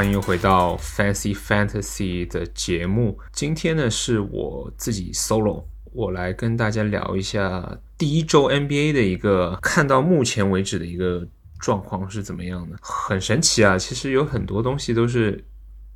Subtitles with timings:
[0.00, 3.18] 欢迎回到 Fancy Fantasy 的节目。
[3.34, 5.62] 今天呢是我自己 solo，
[5.92, 11.28] 我来跟大家聊一下第一周 NBA 的一个看到目前为止的一个
[11.58, 12.78] 状况是怎么样的。
[12.80, 15.44] 很神奇啊，其实有很多东西都是，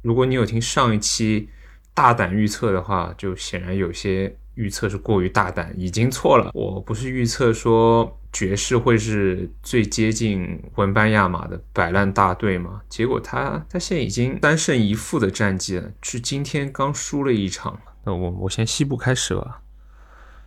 [0.02, 1.48] 如果你有听上一期
[1.94, 6.50] 大胆预测的话，就显然有些预测是过于大胆，已经错了。
[6.52, 8.20] 我不是预测说。
[8.34, 12.82] 爵士会是最接近文班亚马的摆烂大队吗？
[12.88, 17.78] 结果他他现在已经三胜一负的战绩了，是今天刚输了一场。
[18.02, 19.62] 那我我先西部开始吧。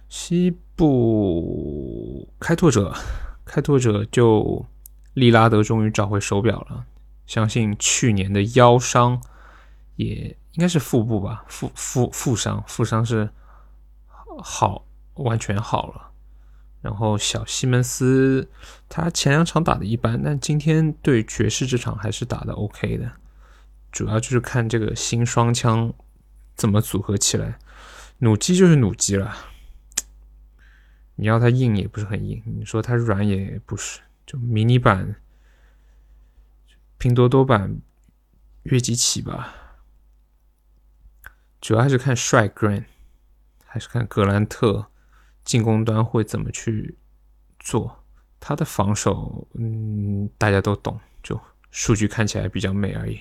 [0.10, 2.94] 西部开拓者，
[3.46, 4.66] 开拓者就
[5.14, 6.86] 利拉德终于找回手表了，
[7.26, 9.22] 相信去年的腰伤
[9.96, 13.30] 也应该是腹部吧，腹腹腹伤，腹伤是
[14.40, 16.07] 好完全好了。
[16.82, 18.50] 然后小西门斯，
[18.88, 23.12] 他前两场打的一般，但今天对爵士这场还是打的 OK 的。
[23.92, 25.94] 主要就是看这个新双枪
[26.56, 27.58] 怎么组合起来。
[28.20, 29.36] 弩机就是弩机了，
[31.16, 35.16] 你要它硬也不是很硬，你说它软也不是，就迷你版、
[36.98, 37.80] 拼多多版、
[38.64, 39.54] 月季起吧。
[41.60, 42.86] 主要还是看帅 Green，
[43.66, 44.88] 还是看格兰特。
[45.48, 46.98] 进攻端会怎么去
[47.58, 48.04] 做？
[48.40, 51.40] 他的防守，嗯，大家都懂，就
[51.72, 53.20] 数据看起来比较美而已，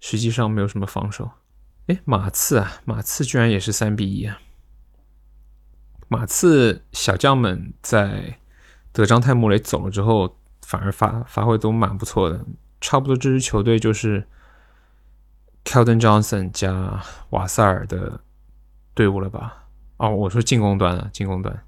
[0.00, 1.30] 实际上没有什么防守。
[1.86, 4.40] 哎，马刺啊，马刺居然也是三比一啊！
[6.08, 8.38] 马刺小将们在
[8.92, 12.44] 德章泰·穆雷走了之后，反而发发挥都蛮不错的，
[12.80, 14.26] 差不多这支球队就是
[15.64, 18.20] Keldon Johnson 加瓦塞尔的
[18.92, 19.61] 队伍了吧？
[19.98, 21.64] 哦，我说进攻端啊，进攻端，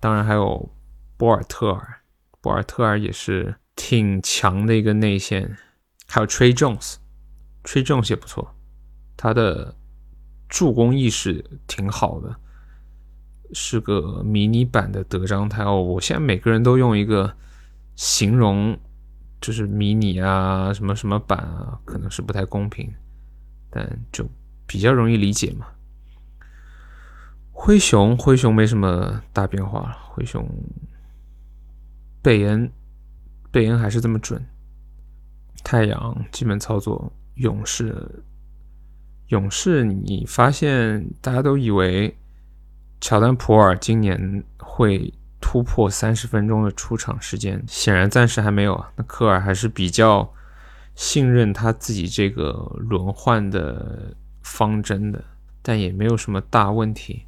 [0.00, 0.68] 当然还有
[1.16, 2.00] 博尔特尔，
[2.40, 5.56] 博尔特尔也是挺强的一个内线，
[6.08, 8.54] 还有 Trey Jones，Trey Jones 也不错，
[9.16, 9.76] 他的
[10.48, 12.34] 助攻意识挺好的，
[13.52, 15.80] 是个迷你版的德章泰哦。
[15.80, 17.32] 我现在每个人都用一个
[17.94, 18.76] 形容，
[19.40, 22.92] 就是迷你啊，什么什么版啊，可能是不太公平，
[23.70, 24.28] 但就
[24.66, 25.66] 比较容易理解嘛。
[27.64, 29.96] 灰熊，灰熊没什么大变化。
[30.08, 30.44] 灰熊，
[32.20, 32.68] 贝恩，
[33.52, 34.44] 贝恩还是这么准。
[35.62, 38.24] 太阳基本操作，勇士，
[39.28, 42.12] 勇士，你发现大家都以为
[43.00, 48.90] 乔丹普尔今年会突破三十分钟的出场时间，显然暂时还没有啊。
[48.96, 50.28] 那科尔还是比较
[50.96, 54.12] 信任他自己这个轮换的
[54.42, 55.22] 方针的，
[55.62, 57.24] 但也没有什么大问题。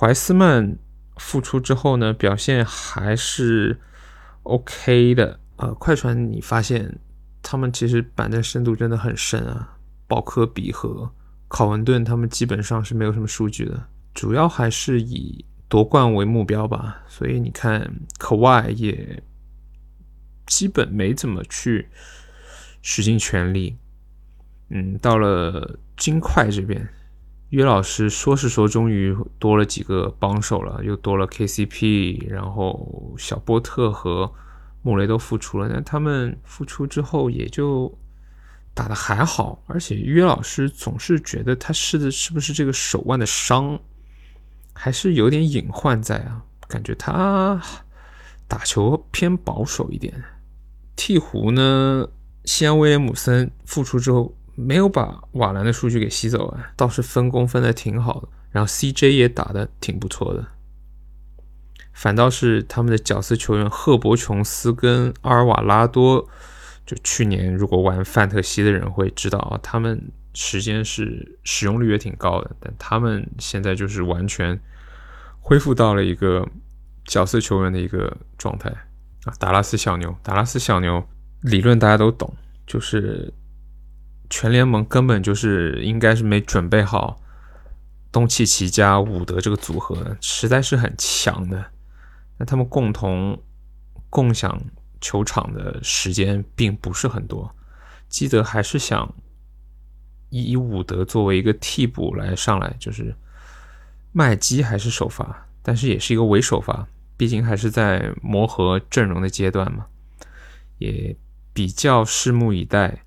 [0.00, 0.78] 怀斯曼
[1.16, 3.80] 复出之后呢，表现还是
[4.44, 5.40] OK 的。
[5.56, 7.00] 呃，快船你发现
[7.42, 9.76] 他们其实板凳深度真的很深啊。
[10.06, 11.12] 鲍科比和
[11.48, 17.02] 考文顿他们基本上是没有什么数据的，主要还是以夺冠为目标吧。
[17.08, 19.20] 所以你看，可外也
[20.46, 21.88] 基本没怎么去
[22.82, 23.76] 使尽全力。
[24.68, 26.88] 嗯，到了金块这边。
[27.50, 34.30] 约老师说是说，终于多了几个帮手了，又多了 KCP，然后小波特和
[34.82, 35.66] 穆雷都复出了。
[35.66, 37.96] 那他们复出之后，也就
[38.74, 39.62] 打的还好。
[39.66, 43.80] 而且约老师总是觉得他是的是不是这个手腕的伤，
[44.74, 46.44] 还是有点隐患在啊？
[46.68, 47.58] 感觉他
[48.46, 50.22] 打球偏保守一点。
[50.96, 52.06] 鹈鹕呢，
[52.44, 54.34] 西安威廉姆森复出之后。
[54.60, 60.44] 没有把瓦兰的数据给吸走啊，倒是分工分的挺好的，然后 CJ 也打的挺不错的，
[61.92, 66.28] 反倒是他们的角色球员赫伯琼斯跟阿尔瓦拉多，
[66.84, 74.60] 就去年如果玩范特西的人会知道啊，他们时间是使用率也挺高的，但他们现在就是完全
[75.38, 76.44] 恢复到了一个
[77.04, 78.68] 角色球员的一个状态
[79.24, 81.06] 啊，达拉斯小牛，达拉斯小牛
[81.42, 82.34] 理论大家都懂，
[82.66, 83.32] 就是。
[84.30, 87.20] 全联盟根本就是应该是没准备好
[88.12, 91.64] 东契奇加伍德这个组合，实在是很强的。
[92.36, 93.42] 那他们共同
[94.10, 94.60] 共享
[95.00, 97.54] 球场的时间并不是很多。
[98.08, 99.14] 基德还是想
[100.30, 103.14] 以伍德作为一个替补来上来，就是
[104.12, 106.86] 麦基还是首发，但是也是一个伪首发，
[107.16, 109.86] 毕竟还是在磨合阵容的阶段嘛，
[110.78, 111.16] 也
[111.52, 113.04] 比较拭目以待。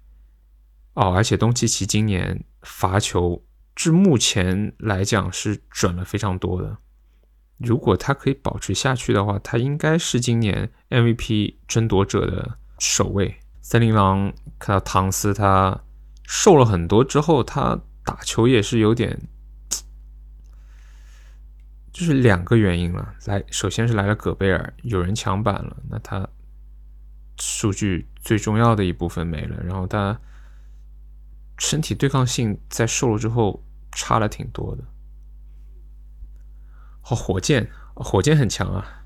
[1.02, 3.44] 哦，而且东契奇今年罚球
[3.76, 6.78] 至目前来讲是准了非常多的。
[7.58, 13.40] 如果他可以保持下去的话，他应该是今年 MVP 争夺者的首位。
[13.64, 15.82] 森林狼看到唐斯他
[16.24, 19.20] 瘦了很多之后，他打球也是有点，
[21.92, 23.16] 就是两个原因了。
[23.26, 26.30] 来，首先是来了戈贝尔，有人抢板了，那他
[27.40, 30.20] 数据最重要的一部分没了，然后他
[31.62, 34.84] 身体对抗性在瘦了之后差了挺多的。
[37.04, 39.04] 哦，火箭，火箭很强啊！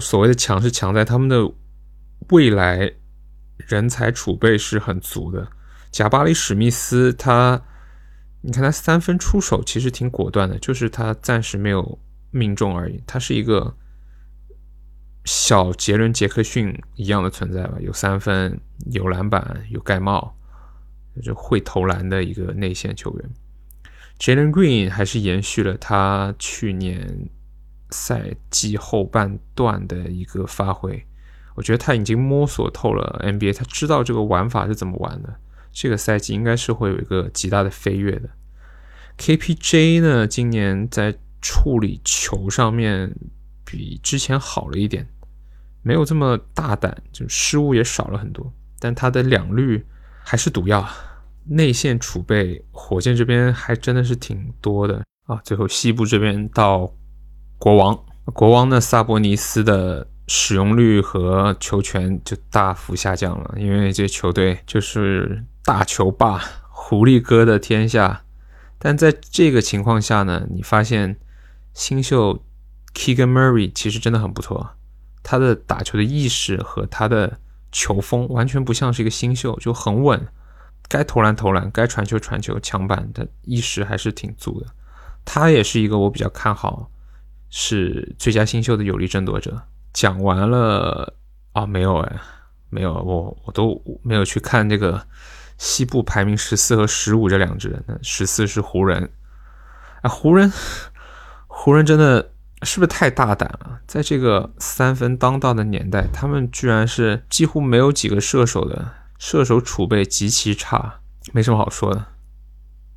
[0.00, 1.52] 所谓的强是强在他们的
[2.30, 2.92] 未来
[3.56, 5.50] 人才储备是很足的。
[5.90, 7.60] 贾巴里史密斯，他
[8.42, 11.98] 你看他三分出手其实挺果断的，就是他暂时没有
[12.30, 13.02] 命中而已。
[13.04, 13.76] 他是一个
[15.24, 18.60] 小杰伦杰克逊一样的存在吧，有三分，
[18.92, 20.36] 有篮板，有盖帽，
[21.22, 23.30] 就会投篮的一个内线球员。
[24.18, 27.28] Jalen Green 还是延续了他去年
[27.90, 31.06] 赛季后半段的一个发挥，
[31.54, 35.36] 我觉得他已经摸索透了 NBA，他知道这个玩法是怎么玩的。
[35.70, 38.30] 这个赛季应该是会有一个极大的飞跃的。
[39.18, 43.14] KPJ 呢，今年在处理球上面
[43.64, 45.06] 比之前好了一点，
[45.82, 49.84] 没有这么大胆，就失误也少了很多，但他的两率
[50.28, 50.84] 还是毒药。
[51.44, 55.40] 内线储备，火箭这边还真的是挺多的啊。
[55.44, 56.92] 最后西部这边到
[57.58, 57.96] 国王，
[58.34, 68.24] 国王的萨博尼斯的使用率和球权就大幅下降了，因为这球队就是大球霸、狐狸哥的天下。
[68.80, 71.16] 但在这个情况下呢，你发现
[71.72, 72.42] 新秀
[72.92, 74.70] Keegan Murray 其实真的很不错，
[75.22, 77.38] 他的打球的意识和他的
[77.76, 80.26] 球风完全不像是一个新秀，就很稳。
[80.88, 84.66] 该投篮投篮，该传球传球，抢板的意识还是挺足的。
[85.26, 86.90] 他也是一个我比较看好，
[87.50, 89.60] 是最佳新秀的有力争夺者。
[89.92, 91.12] 讲完了
[91.52, 92.16] 啊，没有哎，
[92.70, 95.06] 没有，我我都没有去看这个
[95.58, 97.78] 西部排名十四和十五这两支。
[97.86, 99.10] 那十四是湖人，
[100.00, 100.50] 啊，湖人，
[101.46, 102.30] 湖人真的
[102.62, 103.80] 是不是太大胆了？
[103.86, 108.92] 在这个三分当道的年代，他们居然是几乎没有几个射手的。
[109.18, 111.00] 射手储备极其差，
[111.32, 112.04] 没什么好说的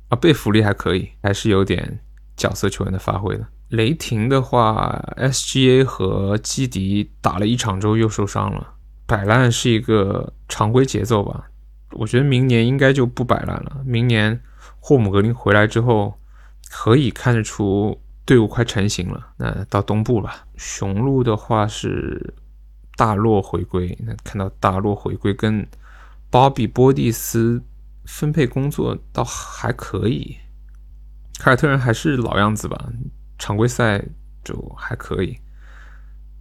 [0.08, 0.16] 啊。
[0.16, 2.00] 被福利还可以，还是有点
[2.36, 3.46] 角色球员的发挥的。
[3.68, 8.74] 雷霆的话，SGA 和基迪打了一场之后又受伤了，
[9.06, 11.48] 摆烂是一个常规节奏吧。
[11.92, 13.78] 我觉得明年应该就不摆烂了。
[13.86, 14.42] 明年
[14.78, 16.20] 霍姆格林回来之后，
[16.70, 19.34] 可以看得出队伍快成型了。
[19.36, 22.34] 那到东部吧，雄鹿的话是
[22.96, 25.66] 大洛回归，那看到大洛回归跟。
[26.32, 27.60] 鲍比·波蒂斯
[28.04, 30.36] 分配工作倒还可以，
[31.40, 32.88] 凯尔特人还是老样子吧，
[33.36, 34.00] 常规赛
[34.44, 35.36] 就还可以。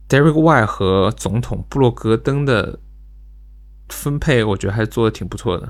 [0.07, 2.79] Derek Y 和总统布洛格登的
[3.89, 5.67] 分配，我觉得还做的挺不错的。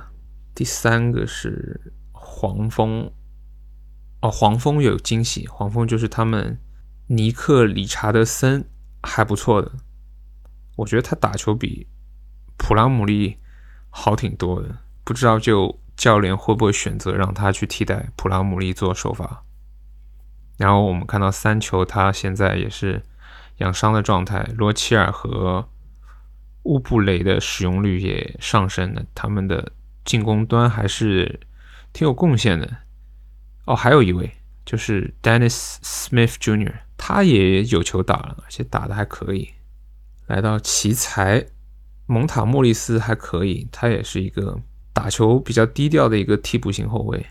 [0.53, 3.09] 第三个是黄蜂，
[4.21, 6.60] 哦，黄蜂有惊喜，黄蜂就是他们
[7.07, 8.69] 尼克·理查德森
[9.04, 9.71] 还不错的，
[10.77, 11.88] 我觉得他打球比
[12.57, 13.38] 普拉姆利。
[13.92, 14.69] 好挺多的，
[15.04, 19.44] 不知道就教练会不会选择让他去替代普拉姆利做首发。
[20.57, 23.02] 然后我们看到三球，他现在也是
[23.57, 24.47] 养伤的状态。
[24.56, 25.68] 罗齐尔和
[26.66, 29.71] 乌布雷的使用率也上升了，他们的
[30.06, 31.40] 进攻端还是
[31.92, 32.69] 挺有贡献的。
[33.66, 34.31] 哦，还有一位
[34.66, 39.49] 就是 Dennis Smith Jr.，他也有球打了，而且打的还可以。
[40.28, 41.45] 来到奇才。
[42.11, 44.59] 蒙塔莫利斯还可以，他也是一个
[44.94, 47.23] 打球比较低调的一个替补型后卫。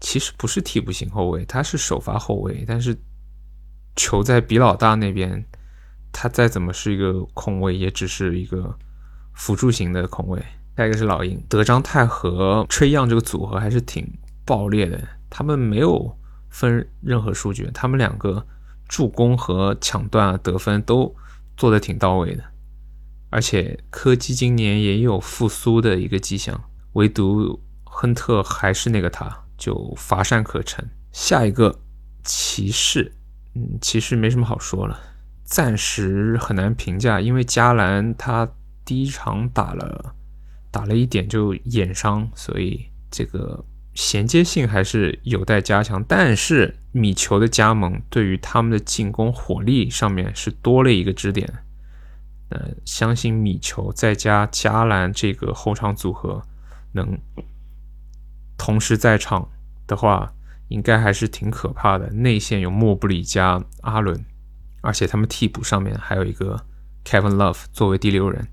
[0.00, 2.64] 其实不是替补型后卫，他是首发后卫。
[2.66, 2.98] 但是
[3.94, 5.44] 球在比老大那边，
[6.10, 8.76] 他再怎么是一个控卫，也只是一个
[9.32, 10.44] 辅助型的控卫。
[10.76, 14.04] 下一个是老鹰德章泰和吹样这个组合还是挺
[14.44, 15.00] 爆裂的，
[15.36, 16.16] 他们没有
[16.48, 18.46] 分任何数据，他们两个
[18.86, 21.12] 助攻和抢断啊得分都
[21.56, 22.44] 做的挺到位的。
[23.30, 26.62] 而且科基今年也有复苏的一个迹象，
[26.92, 30.88] 唯独亨特还是那个他，就乏善可陈。
[31.10, 31.76] 下一个
[32.22, 33.12] 骑士，
[33.56, 34.96] 嗯，骑士没什么好说了，
[35.42, 38.48] 暂时很难评价，因为加兰他
[38.84, 40.14] 第一场打了
[40.70, 43.64] 打了一点就眼伤，所以这个
[43.94, 46.04] 衔接性还是有待加强。
[46.04, 51.50] 但是米球的加盟对于他们的进攻火力上面是多了一个支点。
[52.50, 56.42] 呃，相信米球再加加兰这个后场组合
[56.92, 57.18] 能
[58.58, 59.48] 同时在场
[59.86, 60.32] 的话，
[60.68, 62.08] 应该还是挺可怕的。
[62.10, 64.24] 内线有莫布里加阿伦，
[64.82, 66.64] 而且他们替补上面还有一个
[67.04, 68.46] Kevin Love 作为第六人。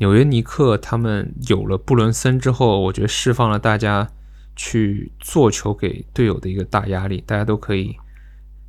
[0.00, 4.10] 纽约尼克他们有了布伦森之后，我觉得释放了大家
[4.56, 7.94] 去做球给队友的一个大压力，大家都可以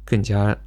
[0.03, 0.57] 更加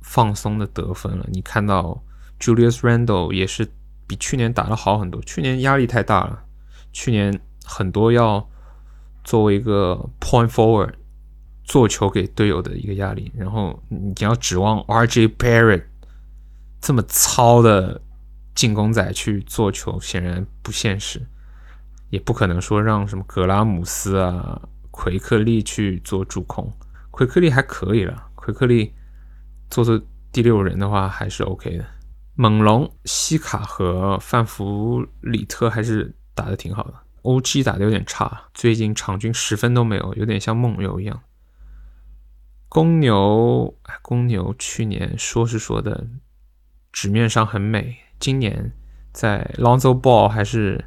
[0.00, 1.26] 放松的得分了。
[1.30, 2.02] 你看到
[2.40, 3.70] Julius Randle 也是
[4.06, 6.42] 比去年打的好很多，去年压力太大了，
[6.90, 8.48] 去年很多要
[9.24, 10.94] 作为一个 point forward
[11.64, 15.84] 做球给队友的一个压力，然后你要指望 RJ Barrett
[16.80, 18.00] 这么糙的。
[18.54, 21.20] 进攻仔去做球显然不现实，
[22.10, 26.72] 也不可能说让什么格拉姆斯啊、奎克利去做主控。
[27.10, 28.92] 奎克利还可以了，奎克利
[29.70, 30.00] 做做
[30.32, 31.84] 第六人的话还是 OK 的。
[32.36, 41.22] 猛龙、西卡和范弗里特还是打得挺好的，OG 打的有点差，最近场均十分都没有，有点像梦游一样。
[42.68, 46.08] 公牛，公牛去年说是说的，
[46.90, 47.98] 纸面上很美。
[48.24, 48.72] 今年
[49.12, 50.82] 在 Lonzo Ball 还是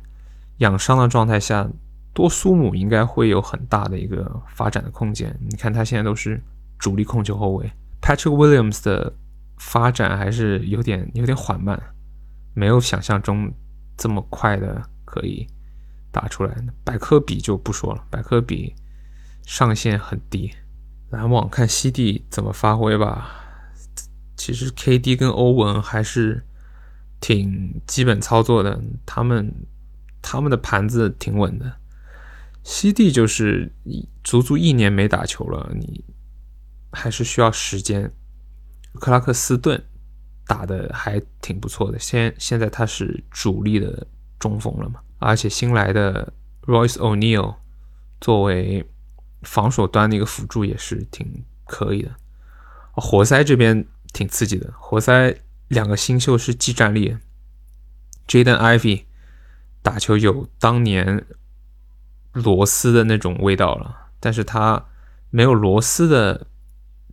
[0.58, 1.70] 养伤的状态下，
[2.12, 5.38] 多苏姆应该会有很大的一个发展的空间。
[5.48, 6.42] 你看他现在都是
[6.80, 9.14] 主力控球后卫，Patrick Williams 的
[9.60, 11.80] 发展还是有点有点缓慢，
[12.56, 13.54] 没有想象中
[13.96, 15.46] 这么快的可以
[16.12, 16.52] 打出来。
[16.84, 18.74] 百科比就不说了，百科比
[19.46, 20.52] 上限很低。
[21.12, 23.30] 篮网看西帝怎么发挥吧。
[24.36, 26.44] 其实 KD 跟欧文还是。
[27.20, 29.54] 挺基本操作的，他们
[30.22, 31.72] 他们的盘子挺稳的。
[32.64, 33.72] 西蒂就是
[34.24, 36.04] 足足一年没打球了，你
[36.92, 38.12] 还是需要时间。
[38.96, 39.82] 克拉克斯顿
[40.46, 44.06] 打的还挺不错的，现现在他是主力的
[44.40, 46.34] 中锋了嘛，而且新来的
[46.64, 47.56] Royce O'Neal
[48.20, 48.86] 作为
[49.44, 52.12] 防守端的一个辅助也是挺可以的。
[52.94, 55.36] 活塞这边挺刺激的，活塞。
[55.68, 57.18] 两个新秀是技战力
[58.28, 59.06] ，Jaden Ivy
[59.82, 61.26] 打球有当年
[62.32, 64.86] 罗斯的那种味道了，但是他
[65.30, 66.48] 没有罗斯的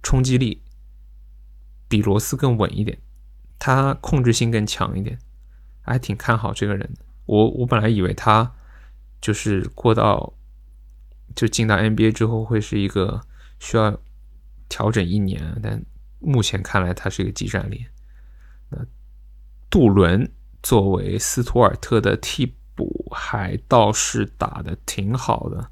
[0.02, 0.62] 冲击力，
[1.88, 2.98] 比罗斯更稳一点，
[3.58, 5.18] 他控制性更强一点，
[5.82, 6.94] 还挺看好这个人。
[7.26, 8.54] 我我本来以为他
[9.20, 10.34] 就是过到
[11.34, 13.22] 就进到 NBA 之后会是一个
[13.58, 13.98] 需要
[14.68, 15.82] 调整一年，但
[16.20, 17.86] 目前看来他是一个技战力。
[18.70, 18.78] 那
[19.70, 20.30] 杜伦
[20.62, 25.70] 作为斯图尔特的替补，还倒是打的挺好的，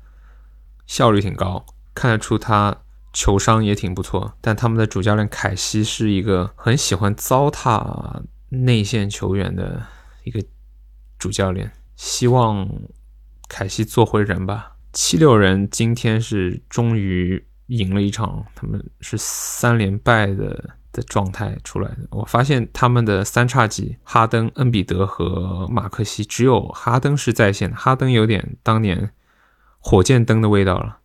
[0.86, 2.76] 效率挺高，看得出他
[3.12, 4.36] 球商也挺不错。
[4.40, 9.84] 但他们的主教练凯西是一个很喜欢糟蹋内线球员的
[10.24, 10.42] 一个
[11.18, 12.68] 主教练，希望
[13.48, 14.76] 凯西做回人吧。
[14.92, 20.76] 七六人今天是终于赢了一场，他们是三连败的。
[20.92, 27.76] 的状态出来的，我发现他们的三叉戟哈登、恩比德和马克西，只有哈登是在线的。
[27.76, 29.10] 哈登有点当年
[29.78, 30.98] 火箭灯的味道了，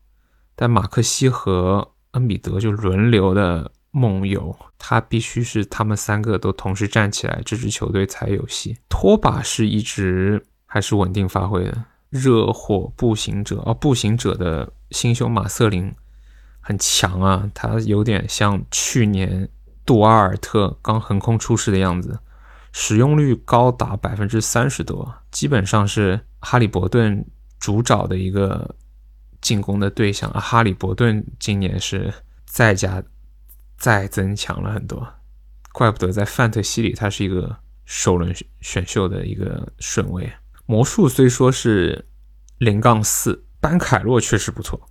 [0.57, 8.77] 但马克西和恩比德就轮流的梦游，他必须是他们三个都同时站起来，这支球队才有戏。
[8.89, 11.85] 拖把是一直还是稳定发挥的。
[12.09, 15.93] 热火步行者哦，步行者的新秀马瑟林
[16.59, 19.47] 很强啊，他有点像去年。
[19.87, 22.19] 杜阿尔特刚横空出世的样子，
[22.73, 27.25] 使用率高达百分之三十多，基本上是哈利伯顿
[27.57, 28.75] 主找的一个
[29.39, 30.29] 进攻的对象。
[30.33, 32.13] 哈利伯顿今年是
[32.45, 33.01] 再加
[33.77, 35.07] 再增强了很多，
[35.71, 40.29] 怪不得在范特西里他是一个首轮选秀的一个顺位。
[40.65, 42.05] 魔术虽说是
[42.57, 44.89] 零杠四，班凯洛确实不错，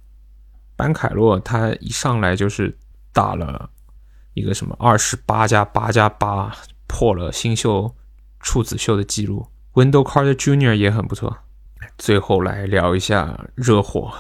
[0.75, 2.79] 班凯洛他一上来就是
[3.13, 3.71] 打了。
[4.37, 6.55] 一个什么二十八加八加八
[6.87, 7.95] 破了新秀
[8.39, 11.39] 处子秀的记录，Window Carter Junior 也很不错。
[11.97, 14.13] 最后来聊一下热火，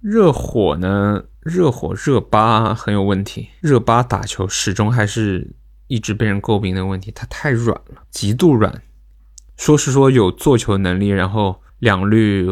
[0.00, 5.54] 热火呢，热火热巴很有问题，热巴打球始终还是
[5.88, 8.82] 一直被人诟病的问题，他太软了，极度软。
[9.58, 12.48] 说是说有做球能力，然后两率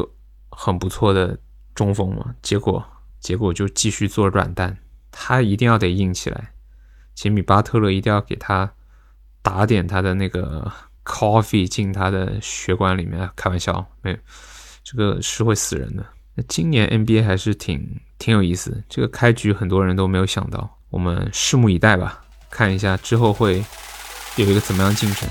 [0.50, 1.38] 很不错的
[1.74, 2.84] 中锋嘛，结果
[3.20, 4.76] 结果就继续做软蛋，
[5.10, 6.52] 他一定要得硬起来。
[7.16, 8.70] 吉米巴特勒一定要给他
[9.42, 10.70] 打点他的那个
[11.04, 14.16] coffee 进他的血管里面，开玩笑，没有，
[14.84, 16.06] 这个是会死人的。
[16.34, 23.64] 那今年 NBA 还是挺挺有意思，这个开局很多人都没有想到，我们拭目以待吧，看一下之后会
[24.36, 25.26] 有一个怎么样进程。